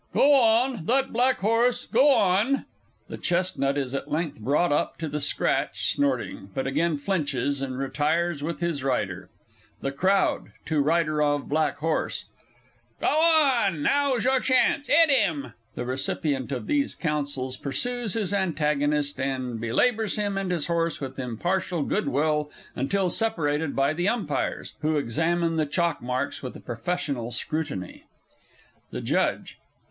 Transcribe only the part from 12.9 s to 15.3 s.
Go on, now's your chance! 'It